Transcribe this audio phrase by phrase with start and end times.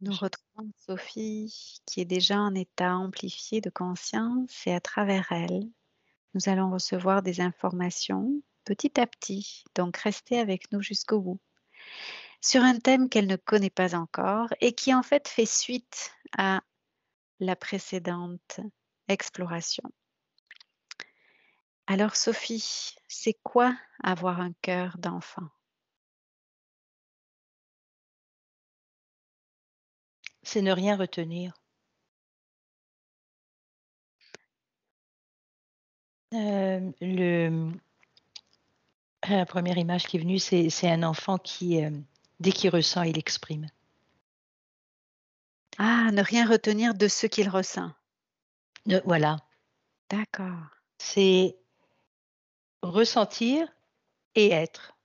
[0.00, 5.32] Nous Je retrouvons Sophie qui est déjà en état amplifié de conscience et à travers
[5.32, 5.64] elle,
[6.34, 11.40] nous allons recevoir des informations petit à petit, donc restez avec nous jusqu'au bout,
[12.40, 16.60] sur un thème qu'elle ne connaît pas encore et qui en fait fait suite à
[17.40, 18.60] la précédente
[19.08, 19.90] exploration.
[21.88, 23.74] Alors Sophie, c'est quoi
[24.04, 25.48] avoir un cœur d'enfant?
[30.50, 31.52] C'est ne rien retenir.
[36.32, 37.72] Heu, le
[39.28, 42.02] la première image qui est venue, c'est un enfant qui, hem,
[42.40, 43.66] dès qu'il ressent, il exprime.
[45.76, 47.90] Ah, ne rien retenir de ce qu'il ressent.
[48.86, 49.36] Ne voilà.
[50.08, 50.64] D'accord.
[50.96, 51.58] C'est
[52.82, 53.68] ressentir
[54.34, 54.96] et être.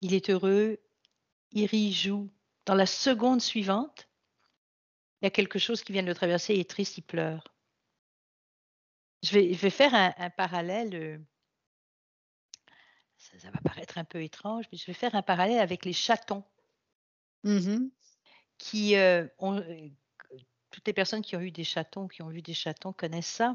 [0.00, 0.80] Il est heureux,
[1.52, 2.30] il rit, il joue.
[2.64, 4.08] Dans la seconde suivante,
[5.22, 7.54] il y a quelque chose qui vient de le traverser, il est triste, il pleure.
[9.22, 11.24] Je vais je vais faire un un parallèle, heu
[13.18, 15.92] ça ça va paraître un peu étrange, mais je vais faire un parallèle avec les
[15.92, 16.44] chatons.
[17.44, 17.90] Mmh mh.
[18.58, 20.34] Qui, heu, ont, que
[20.70, 23.54] toutes les personnes qui ont eu des chatons, qui ont vu des chatons connaissent ça.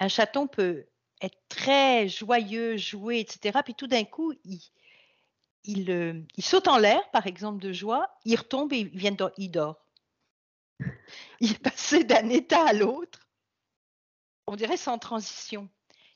[0.00, 0.86] Un chaton peut
[1.22, 4.60] être très joyeux, jouer et cetera, puis tout d'un coup, il
[5.64, 9.12] il, heu, il saute en l'air, par exemple, de joie, il retombe et il vient
[9.12, 9.86] de il dort.
[11.40, 13.20] Il est passé d'un état à l'autre
[14.46, 15.68] on dirait sans transition.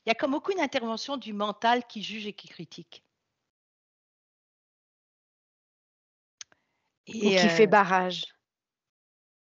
[0.05, 3.03] Il y a comme aucune intervention du mental qui juge et qui critique.
[7.19, 8.23] Ou Et qui fait heu barrage.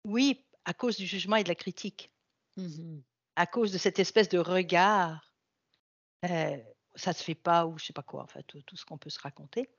[0.04, 2.12] Oui, à cause du jugement et de la critique.
[2.58, 3.04] Mmh mh.
[3.36, 5.34] À cause de cette espèce de regard,
[6.26, 6.64] heu,
[6.96, 9.10] ça se fait pas ou je sais pas quoi, enfin tout tout ce qu'on peut
[9.10, 9.70] se raconter.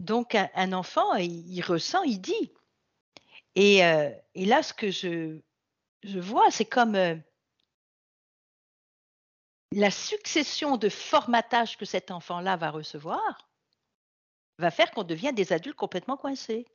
[0.00, 2.52] Donc un enfant, il ressent, il dit
[3.56, 3.78] et
[4.34, 5.40] et là ce que je
[6.20, 7.20] vois, c'est comme, heu
[9.72, 13.48] la succession de formatage que cet enfant-là va recevoir
[14.58, 16.66] va faire qu'on devient des adultes complètement coincés.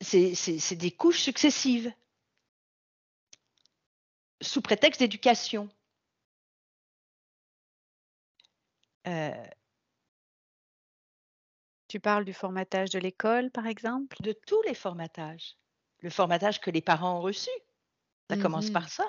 [0.00, 1.92] C'est des couches successives.
[4.40, 5.68] Sous prétexte d'éducation.
[9.04, 9.52] Heu
[11.92, 14.16] Tu parles du formatage de l'école, par exemple?
[14.22, 15.58] De tous les formatages.
[16.00, 17.50] Le formatage que les parents ont reçu,
[18.30, 18.72] ça Mmh commence mh.
[18.72, 19.04] par ça.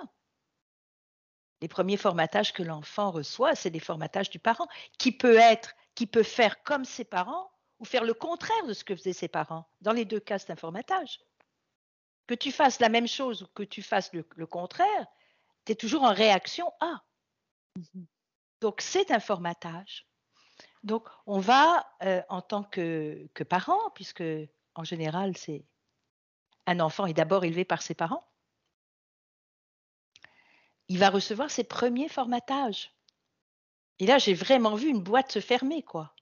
[1.61, 4.67] Les 1ers formatages que l'enfant reçoit, c'est des formatages du parent,
[4.97, 8.83] qui peut être qui peut faire comme ses parents ou faire le contraire de ce
[8.83, 9.65] que faisaient ses parents.
[9.79, 11.19] Dans les 2 cas, c'est un formatage.
[12.27, 15.07] Que tu fasses la même chose ou que tu fasses le le contraire,
[15.65, 17.03] tu es toujours en réaction à.
[17.75, 18.05] Mmh mh.
[18.61, 20.05] Donc c'est un formatage.
[20.83, 25.65] Donc on va, heu, en tant que parent, puisqu'en général, c'est
[26.67, 28.23] un enfant est d'abord élevé par ses parents
[30.89, 32.93] il va recevoir ses 1ers formatages.
[33.99, 36.13] Et là, j'ai vraiment vu une boîte se fermer, quoi.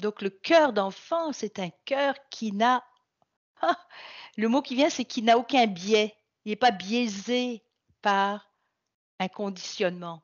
[0.00, 2.84] Donc le cœur d'enfant, c'est un cœur qui n'a
[4.38, 6.16] le mot qui vient, c'est qui n'a aucun biais.
[6.44, 7.64] Il est pas biaisé
[8.02, 8.52] par
[9.20, 10.22] un conditionnement.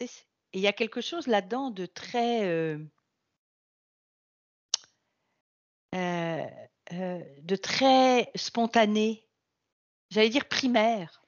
[0.00, 0.08] Et
[0.52, 2.88] il y a quelque chose là-dedans de très, heu
[5.94, 6.46] heu
[6.92, 9.26] heu, de très spontané.
[10.10, 11.22] J'allais dire primaire.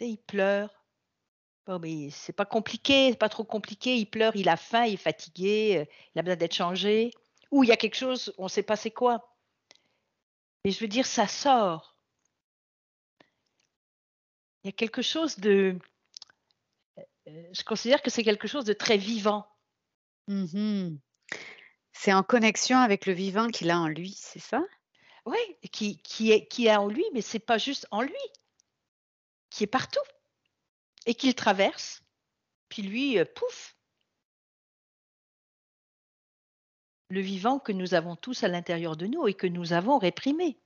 [0.00, 0.70] Il pleure.
[1.66, 4.94] Bon, mais c'est pas compliqué, c'est pas trop compliqué, il pleure, il a faim, il
[4.94, 7.12] est fatigué, il a besoin d'être changé
[7.50, 9.34] ou il y a quelque chose, on sait pas c'est quoi.
[10.64, 11.96] Mais je veux dire, ça sort.
[14.64, 15.78] Il y a quelque chose de
[17.28, 19.46] heu, je considère que c'est quelque chose de très vivant.
[20.28, 20.98] Mmh mh.
[21.92, 24.62] C'est en connexion avec le vivant qu'il a en lui, c'est ça?
[25.26, 25.38] Oui,
[25.72, 28.14] qui qui est qui est en lui, mais c'est pas juste en lui.
[29.50, 30.00] Qui est partout
[31.06, 32.02] et qu'il traverse,
[32.68, 33.76] puis lui, heu, pouf!
[37.10, 40.58] Le vivant que nous avons tous à l'intérieur de nous et que nous avons réprimé.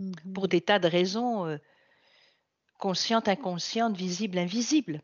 [0.00, 1.60] Mmh Pour des tas de raisons, heu
[2.78, 5.02] conscientes, inconscientes, visibles, invisibles.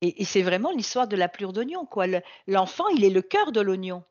[0.00, 2.06] Et et c'est vraiment l'histoire de la pelure d'oignon, quoi.
[2.06, 4.04] Le l'enfant, il est le cœur de l'oignon.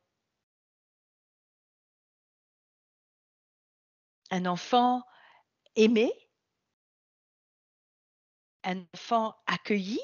[4.31, 5.03] Un enfant
[5.75, 6.11] aimé
[8.63, 9.99] un enfant accueilli,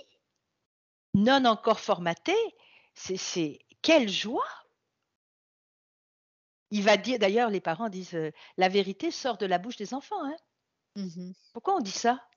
[1.13, 2.35] non encore formaté,
[2.97, 4.47] c'est quelle joie!
[6.71, 9.93] Il va dire, d'ailleurs, les parents disent, euh, la vérité sort de la bouche des
[9.93, 10.23] enfants.
[10.25, 10.35] Hein.
[10.95, 12.27] Mmh Pourquoi on dit ça?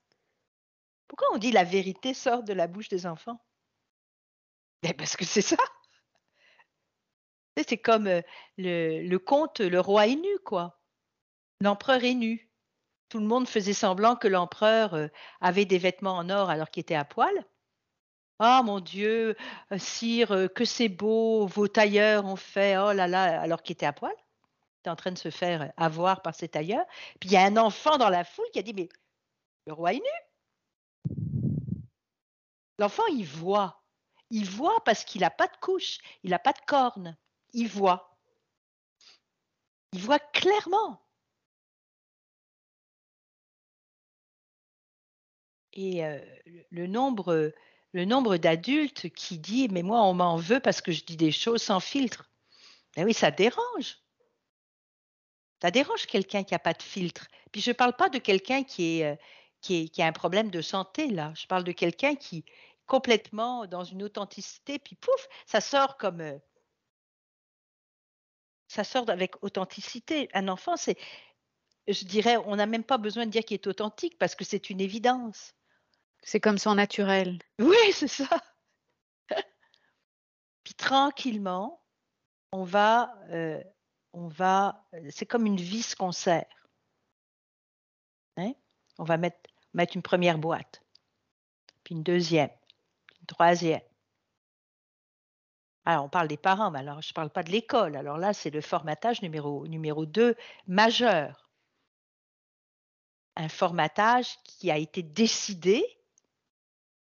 [1.07, 3.43] Pourquoi on dit la vérité sort de la bouche des enfants
[4.83, 5.57] ben Parce que c'est ça.
[7.67, 8.21] C'est comme euh,
[8.57, 10.81] le, le conte Le roi est nu, quoi.
[11.59, 12.49] L'empereur est nu.
[13.09, 15.07] Tout le monde faisait semblant que l'empereur euh,
[15.41, 17.45] avait des vêtements en or alors qu'il était à poil.
[18.43, 19.37] Ah mon Dieu,
[19.71, 23.73] euh, sire, euh, que c'est beau, vos tailleurs ont fait, oh là là, alors qu'il
[23.73, 24.11] était à poil.
[24.17, 26.87] Il était en train de se faire avoir par ses tailleurs.
[27.19, 28.89] Puis il y a un enfant dans la foule qui a dit, mais
[29.67, 31.15] le roi est nu.
[32.79, 33.83] L'enfant, il voit.
[34.31, 37.15] Il voit parce qu'il n'a pas de couche, il n'a pas de cornes.
[37.53, 38.17] Il voit.
[39.93, 40.99] Il voit clairement.
[45.73, 46.19] Et euh,
[46.71, 47.53] le nombre
[47.93, 51.31] le nombre d'adultes qui dit mais moi on m'en veut parce que je dis des
[51.31, 52.29] choses sans filtre.
[52.95, 53.99] Ben oui, ça dérange.
[55.61, 57.27] Ça dérange quelqu'un qui n'a pas de filtre.
[57.51, 59.15] Puis je ne parle pas de quelqu'un qui, euh,
[59.61, 61.33] qui a un problème de santé, là.
[61.35, 62.45] Je parle de quelqu'un qui est
[62.87, 66.21] complètement dans une authenticité, puis pouf, ça sort comme...
[66.21, 66.37] Euh,
[68.67, 70.29] ça sort avec authenticité.
[70.33, 70.97] Un enfant, c'est...
[71.87, 74.69] Je dirais, on n'a même pas besoin de dire qu'il est authentique parce que c'est
[74.69, 75.53] une évidence.
[76.23, 77.39] C'est comme son naturel.
[77.59, 78.29] Oui, c'est ça.
[80.63, 81.81] Puis tranquillement,
[82.51, 83.61] on va, euh,
[84.13, 86.69] on va, c'est comme une vis qu'on serre.
[88.37, 88.53] Hein?
[88.97, 90.83] On va mettre, mettre une première boîte,
[91.83, 92.51] puis une deuxième,
[93.19, 93.81] une troisième.
[95.85, 97.95] Alors, on parle des parents, mais alors je ne parle pas de l'école.
[97.95, 100.35] Alors là, c'est le formatage numéro, numéro 2
[100.67, 101.49] majeur.
[103.35, 105.83] Un formatage qui a été décidé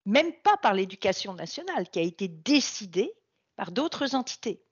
[0.04, 3.14] même pas par l'éducation nationale, qui a été décidée
[3.56, 4.62] par d'autres entités.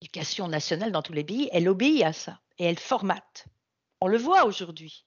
[0.00, 3.46] L'éducation nationale dans tous les pays, elle obéit à ça et elle formate.
[4.00, 5.06] On le voit aujourd'hui,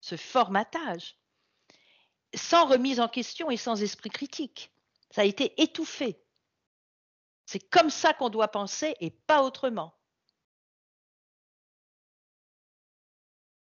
[0.00, 1.18] ce formatage,
[2.34, 4.70] sans remise en question et sans esprit critique.
[5.10, 6.20] Ça a été étouffé.
[7.46, 9.94] C'est comme ça qu'on doit penser et pas autrement.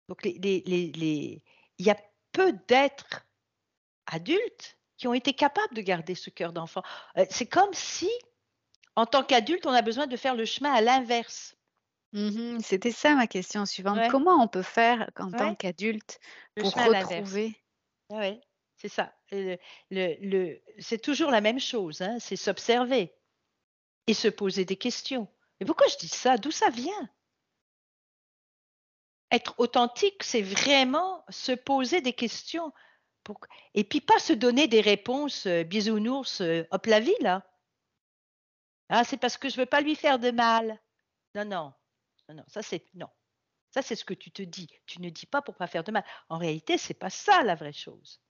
[0.08, 1.44] Donc, les, les,
[1.78, 1.98] il y a
[2.36, 3.26] peu d'êtres
[4.08, 6.84] adultes qui ont été capables de garder ce cœur d'enfant.
[7.18, 8.10] Euh, c'est comme si,
[8.96, 11.56] en tant qu'adulte, on a besoin de faire le chemin à l'inverse.
[12.14, 14.00] Mmh C'était ça ma question suivante.
[14.10, 16.20] Comment on peut faire en tant qu'adulte
[16.56, 17.56] pour retrouver
[18.10, 18.40] Oui,
[18.78, 19.14] c'est ça.
[19.32, 19.58] Le,
[19.92, 23.14] le, c'est toujours la même chose, hein, c'est s'observer
[24.08, 25.28] et se poser des questions.
[25.60, 26.38] Mais pourquoi je dis ça?
[26.38, 27.10] D'où ça vient?
[29.36, 32.74] Être authentique, c'est vraiment se poser des questions.
[33.74, 37.44] Et puis pas se donner des réponses euh, bisounours, euh, hop la vie, là.
[38.90, 40.80] Ah, c'est parce que je veux pas lui faire de mal.
[41.34, 41.74] Non, non,
[42.30, 43.10] non, non, ça c'est non.
[43.72, 44.70] Ça c'est ce que tu te dis.
[44.86, 46.06] Tu ne dis pas pour pas faire de mal.
[46.30, 48.22] En réalité, c'est pas ça la vraie chose.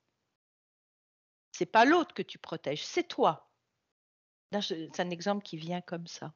[1.51, 3.49] C'est pas l'autre que tu protèges, c'est toi.
[4.61, 6.33] C'est un exemple qui vient comme ça.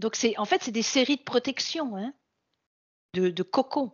[0.00, 2.14] Donc, c'est, en fait, c'est des séries de protection, hein,
[3.12, 3.92] de, de cocon.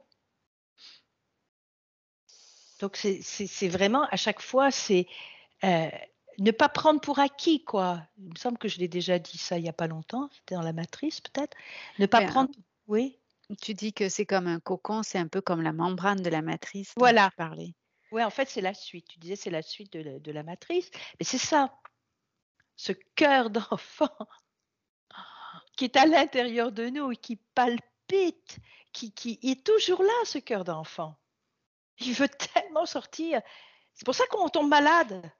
[2.79, 5.08] Donc, c'est, vraiment, à chaque fois, c'est
[5.65, 5.91] euh,
[6.39, 8.06] ne pas prendre pour acquis, quoi.
[8.19, 10.55] Il me semble que je l'ai déjà dit ça il n'y a pas longtemps, c'était
[10.55, 11.56] dans la matrice, peut-être.
[11.98, 12.51] Ne pas prendre.
[12.86, 13.19] Oui.
[13.60, 16.43] Tu dis que c'est comme un cocon, c'est un peu comme la membrane de la
[16.43, 16.93] matrice.
[16.96, 17.31] Voilà.
[18.13, 19.08] Oui, en fait, c'est la suite.
[19.08, 20.89] Tu disais c'est la suite de de la matrice.
[21.19, 21.75] Mais c'est ça.
[22.77, 24.10] Ce cœur d'enfant
[25.77, 28.59] qui est à l'intérieur de nous et qui palpite,
[28.93, 31.17] qui, est toujours là, ce cœur d'enfant.
[31.99, 33.43] Il veut tellement sortir.
[33.93, 35.31] C'est pour ça qu'on tombe malade.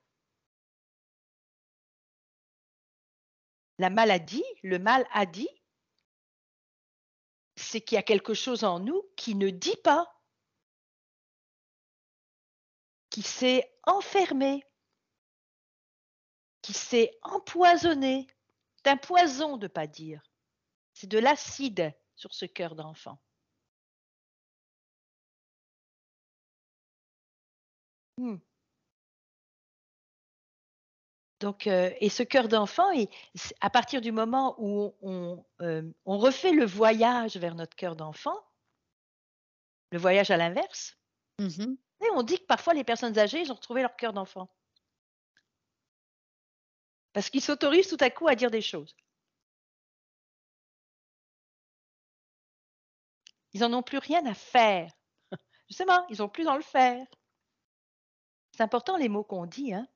[3.79, 5.49] La maladie, le mal a dit,
[7.57, 10.13] c'est qu'il y a quelque chose en nous qui ne dit pas,
[13.11, 14.65] qui s'est enfermé,
[16.63, 18.27] qui s'est empoisonné,
[18.87, 20.23] un poison de ne pas dire.
[20.95, 23.19] C'est de l'acide sur ce cœur d'enfant.
[28.19, 28.37] Hmm.
[31.41, 32.89] Donc, euh, et ce cœur d'enfant,
[33.61, 34.95] à partir du moment où
[35.61, 38.39] euh, on, refait le voyage vers notre cœur d'enfant,
[39.93, 40.97] le voyage à l'inverse,
[41.39, 44.51] mmh et on dit que parfois les personnes âgées, ils ont retrouvé leur cœur d'enfant.
[47.17, 48.95] Parce qu'ils s'autorisent tout à coup à dire des choses.
[53.55, 54.93] Ils n'en ont plus rien à faire.
[55.71, 57.07] Justement, ils n'ont plus dans le faire.
[58.53, 59.73] C'est important les mots qu'on dit.
[59.73, 59.89] Hein.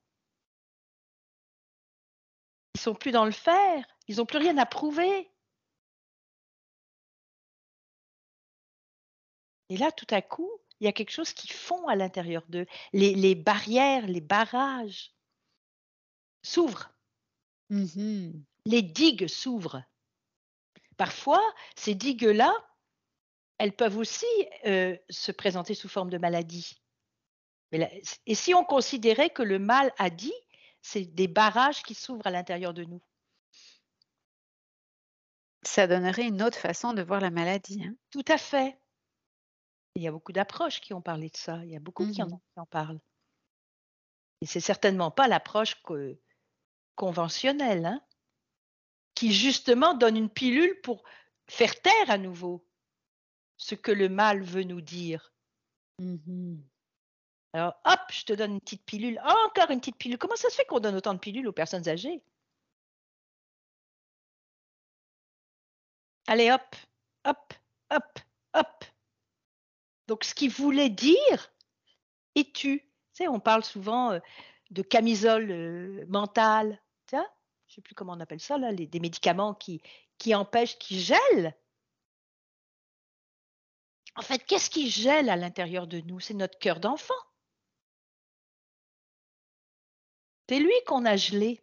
[2.76, 3.84] Ils sont plus dans le faire.
[4.08, 5.30] Ils n'ont plus rien à prouver.
[9.68, 10.50] Et là, tout à coup,
[10.80, 12.64] il y a quelque chose qui fond à l'intérieur d'eux.
[12.94, 15.12] Les, barrières, les barrages
[16.42, 16.90] s'ouvrent.
[17.70, 18.32] Mmh
[18.66, 19.82] les digues s'ouvrent.
[20.98, 21.42] Parfois,
[21.76, 22.52] ces digues-là,
[23.56, 24.26] elles peuvent aussi
[24.66, 26.78] euh, se présenter sous forme de maladie.
[27.72, 30.34] et si on considérait que le mal a dit,
[30.82, 33.02] c'est des barrages qui s'ouvrent à l'intérieur de nous.
[35.62, 37.82] Ça donnerait une autre façon de voir la maladie.
[37.84, 37.94] Hein.
[38.10, 38.78] Tout à fait.
[39.94, 41.64] Il y a beaucoup d'approches qui ont parlé de ça.
[41.64, 43.00] Il y a beaucoup qui, en, mmh qui, en, parlent.
[44.40, 45.82] Et c'est certainement pas l'approche
[47.00, 48.02] conventionnelle, hein,
[49.14, 51.02] qui justement donne une pilule pour
[51.46, 52.62] faire taire à nouveau
[53.56, 55.32] ce que le mal veut nous dire.
[55.98, 56.56] Mmh
[57.54, 60.18] Alors, hop, je te donne une petite pilule, encore une petite pilule.
[60.18, 62.22] Comment ça se fait qu'on donne autant de pilules aux personnes âgées?
[66.26, 66.76] Allez, hop,
[67.24, 67.54] hop,
[67.90, 68.18] hop,
[68.52, 68.84] hop.
[70.06, 71.50] Donc, ce qu'il voulait dire
[72.34, 72.86] est tu.
[73.14, 74.20] Sais, on parle souvent euh,
[74.70, 76.78] de camisole euh, mentale.
[77.70, 79.80] Je ne sais plus comment on appelle ça, là, des médicaments qui,
[80.18, 81.54] qui empêchent, qui gèlent
[84.16, 86.20] en fait, qu'est-ce qui gèle à l'intérieur de nous?
[86.20, 87.14] C'est notre cœur d'enfant.
[90.48, 91.60] C'est lui qu'on a gelé.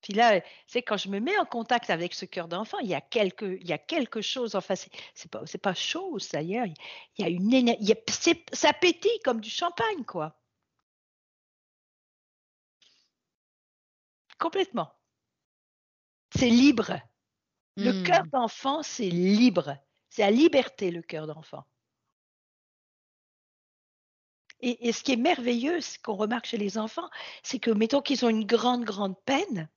[0.00, 2.94] Puis là, c'est quand je me mets en contact avec ce cœur d'enfant, il y
[2.94, 4.54] a quelque, il y a quelque chose.
[4.54, 6.66] Enfin, c'est pas, c'est pas chose d'ailleurs.
[6.66, 7.94] Il y a une énergie.
[8.52, 10.36] Ça pétille comme du champagne, quoi.
[14.44, 14.92] Complètement.
[16.36, 17.00] C'est libre.
[17.76, 18.02] Le mmh.
[18.02, 19.78] cœur d'enfant, c'est libre.
[20.10, 21.64] C'est la liberté, le cœur d'enfant.
[24.60, 27.08] Et, ce qui est merveilleux, ce qu'on remarque chez les enfants,
[27.42, 29.70] c'est que, mettons qu'ils ont une grande, grande peine,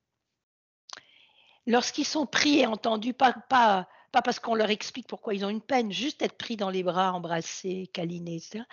[1.65, 5.49] lorsqu'ils sont pris et entendus, pas, pas, pas parce qu'on leur explique pourquoi ils ont
[5.49, 8.65] une peine, juste être pris dans les bras, embrassés, câlinés, etc.,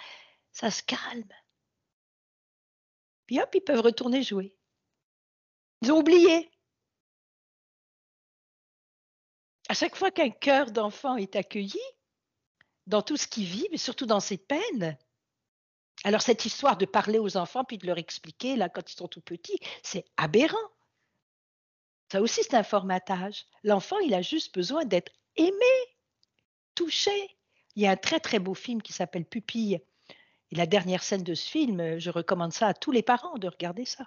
[0.50, 1.32] ça se calme.
[3.26, 4.56] Puis hop, ils peuvent retourner jouer.
[5.82, 6.50] Ils ont oublié.
[9.68, 11.80] à chaque fois qu'un cœur d'enfant est accueilli,
[12.86, 14.96] dans tout ce qu'il vit, mais surtout dans ses peines,
[16.04, 19.08] alors cette histoire de parler aux enfants puis de leur expliquer, là, quand ils sont
[19.08, 20.68] tout petits, c'est aberrant.
[22.12, 23.46] Ça aussi, c'est un formatage.
[23.62, 25.50] L'enfant, il a juste besoin d'être aimé,
[26.74, 27.36] touché.
[27.74, 29.80] Il y a un très, très beau film qui s'appelle Pupille.
[30.52, 33.48] Et la dernière scène de ce film, je recommande ça à tous les parents de
[33.48, 34.06] regarder ça.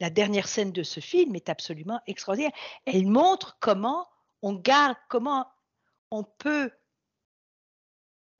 [0.00, 2.52] La dernière scène de ce film est absolument extraordinaire.
[2.84, 4.08] Elle montre comment
[4.42, 5.46] on garde, comment
[6.10, 6.70] on peut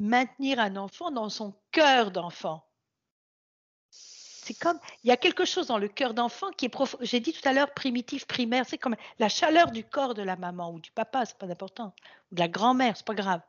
[0.01, 2.67] maintenir un enfant dans son cœur d'enfant.
[3.91, 6.99] C'est comme, il y a quelque chose dans le cœur d'enfant qui est profond.
[7.01, 10.37] J'ai dit tout à l'heure primitif, primaire, c'est comme la chaleur du corps de la
[10.37, 11.95] maman ou du papa, c'est pas important,
[12.31, 13.41] ou de la grand-mère, c'est pas grave.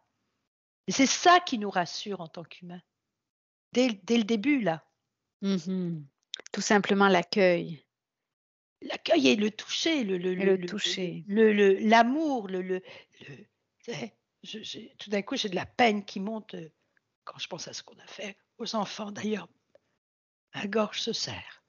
[0.88, 2.82] C'est ça qui nous rassure en tant qu'humains.
[3.74, 4.84] Dès, le début, là.
[5.42, 6.00] Mmh
[6.52, 7.84] tout simplement l'accueil.
[8.82, 12.82] L'accueil et le toucher, le, le, le, toucher, l'amour, le, le,
[14.98, 16.72] tout d'un coup, j'ai de la peine qui monte euh,
[17.24, 19.12] quand je pense à ce qu'on a fait aux enfants.
[19.12, 19.50] D'ailleurs,
[20.54, 21.64] ma gorge se serre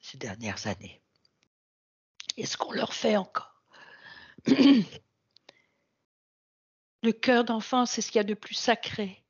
[0.00, 1.02] ces dernières années.
[2.36, 3.62] Et ce qu'on leur fait encore?
[4.46, 4.84] Le
[7.12, 9.24] cœur d'enfant, c'est ce qu'il y a de plus sacré.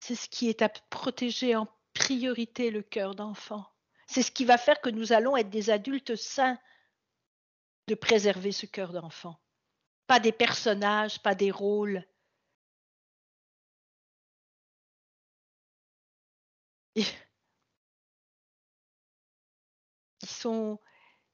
[0.00, 1.66] C'est ce qui est à protéger en
[2.08, 3.70] priorité le cœur d'enfant.
[4.06, 6.58] C'est ce qui va faire que nous allons être des adultes sains
[7.86, 9.38] de préserver ce cœur d'enfant.
[10.06, 12.02] Pas des personnages, pas des rôles.
[16.94, 17.04] Ils
[20.24, 20.80] sont.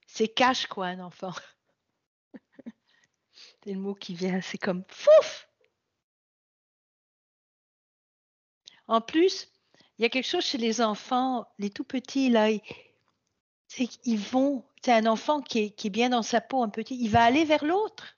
[0.09, 1.35] C'est cache, quoi, un enfant.
[3.63, 5.49] C'est le mot qui vient, c'est comme fouf!
[8.89, 9.54] En plus,
[9.99, 12.49] il y a quelque chose chez les enfants, les tout petits, là,
[13.69, 16.69] c'est qu'ils vont, c'est un enfant qui est, qui est, bien dans sa peau, un
[16.69, 18.17] petit, il va aller vers l'autre,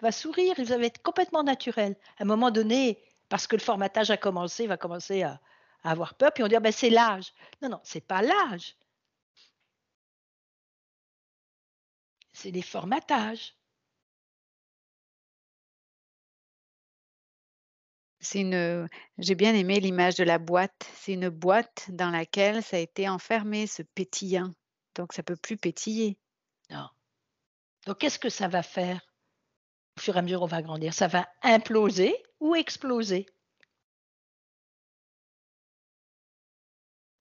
[0.00, 1.96] il va sourire, il va être complètement naturel.
[2.18, 5.40] À un moment donné, parce que le formatage a commencé, il va commencer à,
[5.82, 7.32] avoir peur, puis on dit, ah ben, c'est l'âge.
[7.62, 8.76] Non, non, c'est pas l'âge.
[12.32, 13.54] C'est les formatages.
[18.34, 20.90] Une, j'ai bien aimé l'image de la boîte.
[20.96, 24.52] C'est une boîte dans laquelle ça a été enfermé, ce pétillant.
[24.94, 26.18] Donc ça peut plus pétiller.
[26.70, 26.88] Non.
[27.86, 29.00] Donc qu'est-ce que ça va faire?
[29.96, 33.26] Au fur et à mesure on va grandir Ça va imploser ou exploser?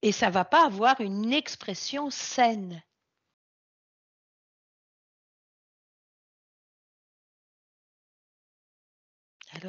[0.02, 2.84] Et ça va pas avoir une expression saine.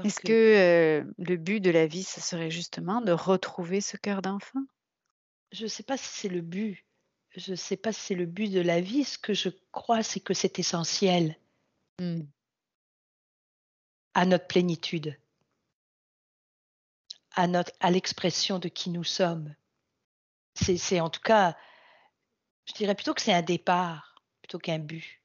[0.05, 4.65] Est-ce que, le but de la vie, ce serait justement de retrouver ce cœur d'enfant?
[5.53, 6.85] Je ne sais pas si c'est le but.
[7.37, 9.05] Je ne sais pas si c'est le but de la vie.
[9.05, 11.37] Ce que je crois, c'est que c'est essentiel.
[12.01, 12.23] Mmh.
[14.15, 15.19] À notre plénitude.
[17.35, 19.55] À notre à l'expression de qui nous sommes.
[20.55, 21.57] C'est c'est en tout cas,
[22.67, 25.21] je dirais plutôt que c'est un départ, plutôt qu'un but.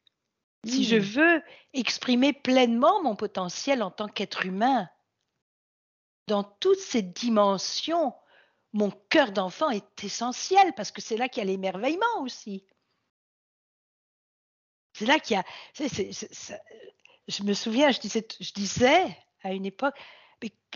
[0.65, 0.99] Si je mmh.
[0.99, 4.87] veux exprimer pleinement mon potentiel en tant qu'être humain,
[6.27, 8.13] dans toutes ces dimensions,
[8.73, 12.65] mon cœur d'enfant est essentiel parce que c'est là qu'il y a l'émerveillement aussi.
[14.93, 15.43] C'est là qu'il y a.
[17.27, 19.95] je me souviens, je disais, je disais à une époque,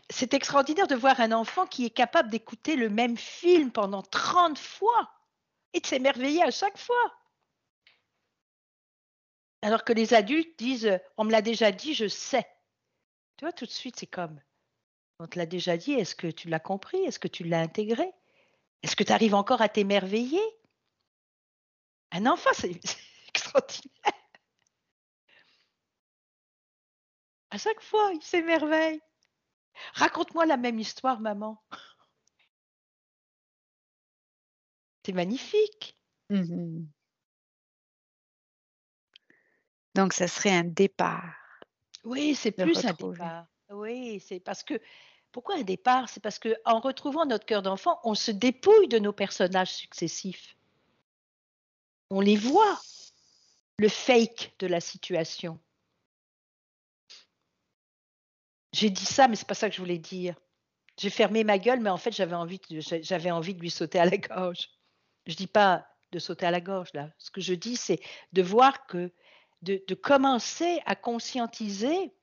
[0.10, 4.58] c'est extraordinaire de voir un enfant qui est capable d'écouter le même film pendant 30
[4.58, 5.12] fois
[5.74, 7.14] et de s'émerveiller à chaque fois.
[9.66, 12.46] Alors que les adultes disent On me l'a déjà dit, je sais.
[13.36, 14.40] Tu vois, tout de suite, c'est comme
[15.18, 17.00] On te l'a déjà dit, est-ce que tu l'as compris?
[17.00, 18.08] Est-ce que tu l'as intégré?
[18.84, 20.44] Est-ce que tu arrives encore à t'émerveiller
[22.12, 22.80] Un enfant, c'est
[23.30, 24.14] extraordinaire.
[27.50, 29.02] À chaque fois, il s'émerveille.
[29.94, 31.60] Raconte-moi la même histoire, maman.
[35.04, 35.98] C'est magnifique.
[36.30, 36.86] Mmh
[39.96, 41.34] donc ça serait un départ.
[42.04, 43.48] Oui, c'est plus un départ.
[43.72, 44.80] Oui, c'est parce que
[45.32, 46.10] pourquoi un départ?
[46.10, 50.56] C'est parce qu'en retrouvant notre cœur d'enfant, on se dépouille de nos personnages successifs.
[52.12, 52.80] On les voit,
[53.80, 55.60] le fake de la situation.
[58.74, 60.36] J'ai dit ça, mais c'est pas ça que je voulais dire.
[60.98, 64.00] J'ai fermé ma gueule, mais en fait, j'avais envie de j'avais envie de lui sauter
[64.00, 64.70] à la gorge.
[65.26, 67.10] Je dis pas de sauter à la gorge, là.
[67.18, 68.00] Ce que je dis, c'est
[68.34, 69.12] de voir que
[69.66, 72.14] de, commencer à conscientiser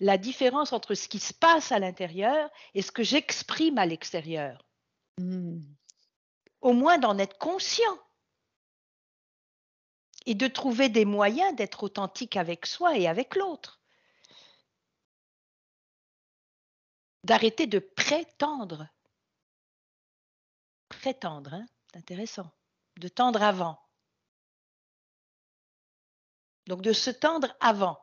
[0.00, 4.64] la différence entre ce qui se passe à l'intérieur et ce que j'exprime à l'extérieur.
[5.18, 5.60] Mmh.
[6.60, 7.98] Au moins d'en être conscient
[10.26, 13.80] et de trouver des moyens d'être authentique avec soi et avec l'autre.
[17.24, 18.88] D'arrêter de prétendre.
[20.88, 22.50] Prétendre, hein, c'est intéressant.
[22.96, 23.78] De tendre avant.
[26.68, 27.98] Donc de se tendre avant.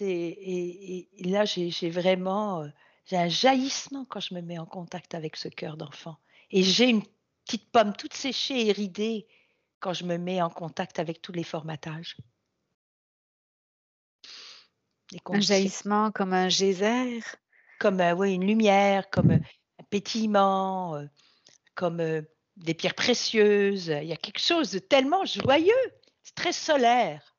[0.00, 2.68] et, là j'ai vraiment euh,
[3.06, 6.18] j'ai un jaillissement quand je me mets en contact avec ce cœur d'enfant.
[6.50, 7.02] Et j'ai une
[7.44, 9.26] petite pomme toute séchée et ridée
[9.80, 12.16] quand je me mets en contact avec tous les formatages.
[15.24, 17.22] Un jaillissement comme un geyser?
[17.80, 21.06] Comme euh, oui, une lumière, comme un pétillement, euh,
[21.74, 22.00] comme
[22.58, 23.88] des pierres précieuses.
[23.88, 25.74] Il y a quelque chose de tellement joyeux.
[26.22, 27.36] C'est très solaire.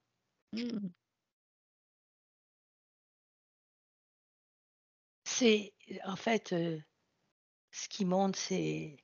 [5.23, 5.73] C'est
[6.05, 6.79] en fait euh,
[7.71, 8.97] ce qui monte, c'est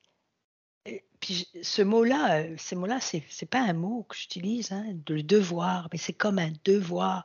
[1.20, 5.20] puis ce mot-là, euh, ces mots-là, c'est c'est pas un mot que j'utilise, hein, de
[5.20, 7.24] devoir, mais c'est comme un devoir.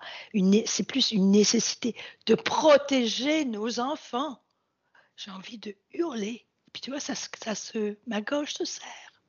[0.65, 4.41] C'est plus une nécessité de protéger nos enfants.
[5.17, 6.47] J'ai envie de hurler.
[6.73, 9.23] Puis tu vois, ça, se, ma gauche se serre.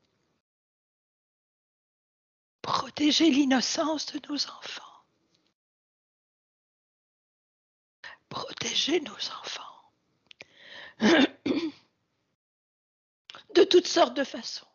[2.63, 4.83] Protéger l'innocence de nos enfants.
[8.29, 9.63] Protéger nos enfants.
[13.55, 14.67] de toutes sortes de façons.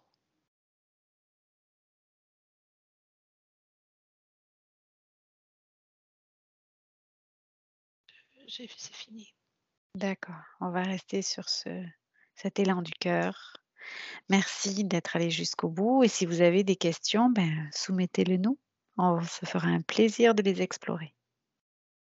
[8.47, 9.33] C'est fini.
[9.93, 11.85] D'accord, on va rester sur ce,
[12.37, 13.57] cet élan du cœur.
[14.29, 18.59] Merci d'être allé jusqu'au bout et si vous avez des questions, ben, soumettez-les nous.
[18.97, 21.16] On se fera un plaisir de les explorer.